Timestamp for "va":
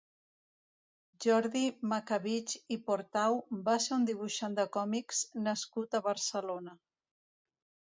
3.69-3.77